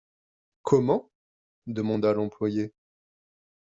[0.63, 1.11] Comment?
[1.67, 2.73] demanda l'employé.